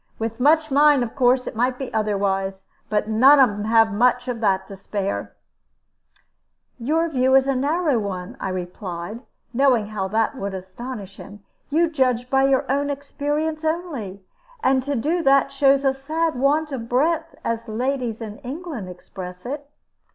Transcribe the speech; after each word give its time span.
With 0.17 0.39
much 0.39 0.71
mind, 0.71 1.03
of 1.03 1.15
course 1.15 1.45
it 1.45 1.55
might 1.55 1.77
be 1.77 1.93
otherwise. 1.93 2.65
But 2.89 3.07
none 3.07 3.39
of 3.39 3.51
'em 3.51 3.65
have 3.65 3.89
any 3.89 3.97
much 3.97 4.27
of 4.27 4.39
that 4.41 4.67
to 4.67 4.75
spare." 4.75 5.35
"Your 6.79 7.07
view 7.07 7.35
is 7.35 7.45
a 7.47 7.53
narrow 7.53 7.99
one," 7.99 8.35
I 8.39 8.49
replied, 8.49 9.21
knowing 9.53 9.89
how 9.89 10.07
that 10.07 10.35
would 10.35 10.55
astonish 10.55 11.17
him. 11.17 11.43
"You 11.69 11.87
judge 11.87 12.31
by 12.31 12.45
your 12.45 12.65
own 12.67 12.89
experience 12.89 13.63
only; 13.63 14.23
and 14.63 14.81
to 14.81 14.95
do 14.95 15.21
that 15.21 15.51
shows 15.51 15.85
a 15.85 15.93
sad 15.93 16.33
want 16.33 16.71
of 16.71 16.89
breadth, 16.89 17.35
as 17.43 17.65
the 17.67 17.73
ladies 17.73 18.21
in 18.21 18.39
England 18.39 18.89
express 18.89 19.45
it." 19.45 19.69